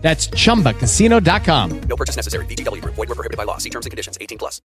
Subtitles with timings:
[0.00, 1.80] That's chumbacasino.com.
[1.80, 2.46] No purchase necessary.
[2.46, 2.94] VGW Group.
[2.94, 3.58] Void were prohibited by law.
[3.58, 4.16] See terms and conditions.
[4.20, 4.62] 18 plus.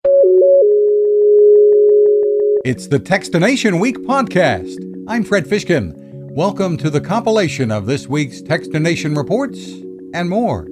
[2.64, 4.76] It's the Techstination Week podcast.
[5.06, 5.92] I'm Fred Fishkin.
[6.34, 9.68] Welcome to the compilation of this week's Techstination reports
[10.14, 10.64] and more.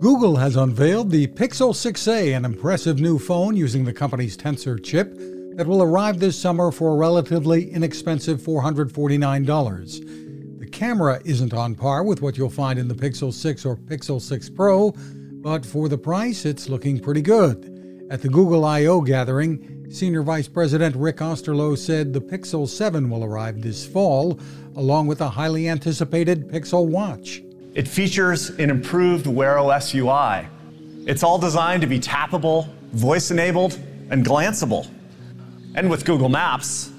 [0.00, 5.14] Google has unveiled the Pixel 6a, an impressive new phone using the company's Tensor chip
[5.56, 10.25] that will arrive this summer for a relatively inexpensive $449.
[10.76, 14.50] Camera isn't on par with what you'll find in the Pixel 6 or Pixel 6
[14.50, 14.92] Pro,
[15.40, 18.06] but for the price, it's looking pretty good.
[18.10, 23.24] At the Google I/O gathering, Senior Vice President Rick Osterloh said the Pixel 7 will
[23.24, 24.38] arrive this fall,
[24.76, 27.42] along with a highly anticipated Pixel Watch.
[27.72, 30.46] It features an improved Wear OS UI.
[31.06, 33.78] It's all designed to be tappable, voice enabled,
[34.10, 34.86] and glanceable.
[35.74, 36.90] And with Google Maps,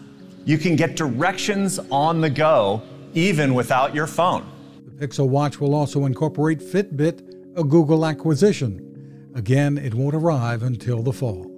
[0.46, 2.82] you can get directions on the go
[3.18, 4.48] even without your phone.
[4.86, 9.32] The Pixel Watch will also incorporate Fitbit, a Google acquisition.
[9.34, 11.52] Again, it won't arrive until the fall.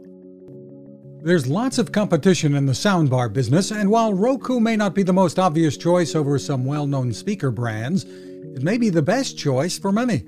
[1.21, 5.11] There's lots of competition in the soundbar business, and while Roku may not be the
[5.11, 9.77] most obvious choice over some well known speaker brands, it may be the best choice
[9.77, 10.23] for many.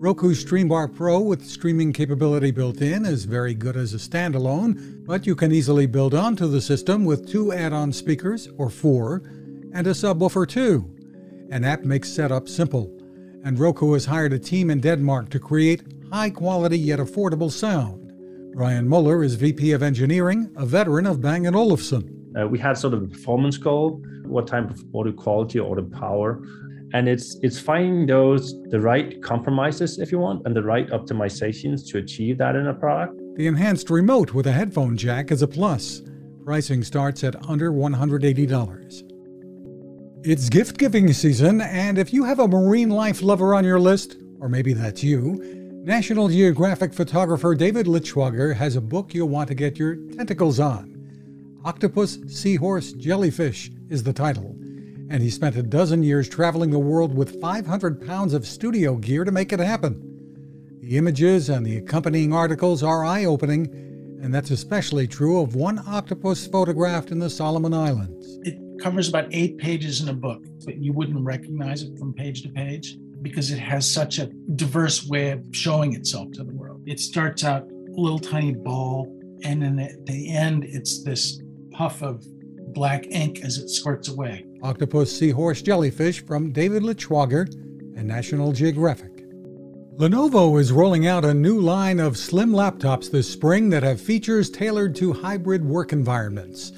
[0.00, 5.28] Roku's StreamBar Pro with streaming capability built in is very good as a standalone, but
[5.28, 9.22] you can easily build onto the system with two add on speakers, or four,
[9.72, 10.88] and a subwoofer too.
[11.50, 12.90] An app makes setup simple,
[13.44, 18.12] and Roku has hired a team in Denmark to create high quality yet affordable sound.
[18.54, 22.32] Brian Muller is VP of Engineering, a veteran of Bang & Olufsen.
[22.38, 25.82] Uh, we had sort of a performance goal, what type of audio quality or the
[25.82, 26.42] power,
[26.94, 31.86] and it's it's finding those the right compromises if you want and the right optimizations
[31.88, 33.18] to achieve that in a product.
[33.36, 36.02] The enhanced remote with a headphone jack is a plus.
[36.44, 39.11] Pricing starts at under $180.
[40.24, 44.18] It's gift giving season, and if you have a marine life lover on your list,
[44.38, 45.40] or maybe that's you,
[45.84, 51.60] National Geographic photographer David Liittschwager has a book you'll want to get your tentacles on.
[51.64, 54.54] Octopus, Seahorse, Jellyfish is the title,
[55.10, 59.24] and he spent a dozen years traveling the world with 500 pounds of studio gear
[59.24, 60.78] to make it happen.
[60.82, 63.66] The images and the accompanying articles are eye opening,
[64.22, 68.38] and that's especially true of one octopus photographed in the Solomon Islands.
[68.44, 72.42] It covers about eight pages in a book, but you wouldn't recognize it from page
[72.42, 74.26] to page because it has such a
[74.56, 76.82] diverse way of showing itself to the world.
[76.86, 79.06] It starts out a little tiny ball,
[79.44, 82.24] and then at the end, it's this puff of
[82.74, 84.44] black ink as it squirts away.
[84.62, 87.52] Octopus Seahorse Jellyfish from David Liittschwager
[87.96, 89.10] and National Geographic.
[89.96, 94.50] Lenovo is rolling out a new line of slim laptops this spring that have features
[94.50, 96.72] tailored to hybrid work environments.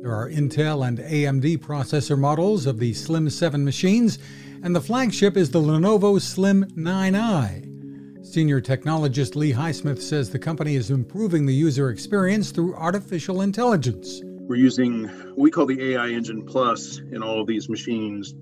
[0.00, 4.20] There are Intel and AMD processor models of the Slim 7 machines,
[4.62, 8.24] and the flagship is the Lenovo Slim 9i.
[8.24, 14.22] Senior technologist Lee Highsmith says the company is improving the user experience through artificial intelligence.
[14.24, 18.36] We're using what we call the AI Engine Plus in all of these machines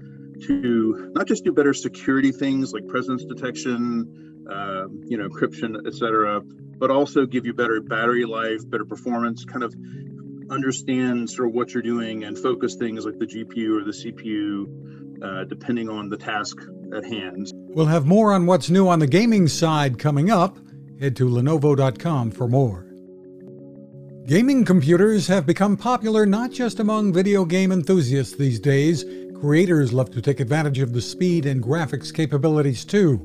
[0.46, 6.42] to not just do better security things like presence detection, uh, you know, encryption, etc.,
[6.78, 9.74] but also give you better battery life, better performance, kind of
[10.50, 15.22] understand sort of what you're doing and focus things like the GPU or the CPU,
[15.22, 16.56] uh, depending on the task
[16.94, 17.50] at hand.
[17.54, 20.58] We'll have more on what's new on the gaming side coming up.
[21.00, 22.86] Head to Lenovo.com for more.
[24.26, 29.04] Gaming computers have become popular not just among video game enthusiasts these days.
[29.40, 33.20] Creators love to take advantage of the speed and graphics capabilities too.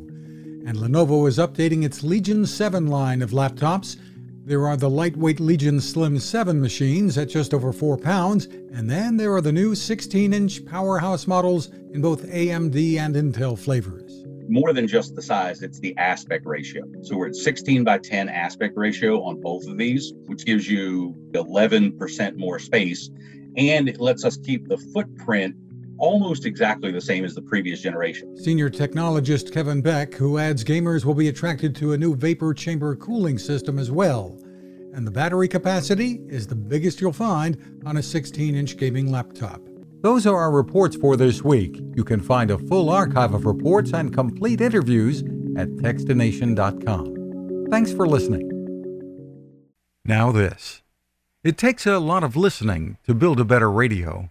[0.68, 3.98] And Lenovo is updating its Legion 7 line of laptops
[4.44, 9.16] there are the lightweight Legion Slim 7 machines at just over 4 pounds, and then
[9.16, 14.26] there are the new 16 inch powerhouse models in both AMD and Intel flavors.
[14.50, 16.84] More than just the size, it's the aspect ratio.
[17.04, 21.16] So we're at 16 by 10 aspect ratio on both of these, which gives you
[21.34, 23.12] 11% more space,
[23.58, 25.56] and it lets us keep the footprint
[26.02, 28.36] almost exactly the same as the previous generation.
[28.36, 32.96] Senior technologist Kevin Beck, who adds gamers will be attracted to a new vapor chamber
[32.96, 34.38] cooling system as well.
[34.94, 39.62] And the battery capacity is the biggest you'll find on a 16 inch gaming laptop.
[40.02, 41.80] Those are our reports for this week.
[41.96, 45.22] You can find a full archive of reports and complete interviews
[45.56, 47.68] at techstination.com.
[47.70, 48.48] Thanks for listening.
[50.04, 50.82] Now, this.
[51.44, 54.31] It takes a lot of listening to build a better radio,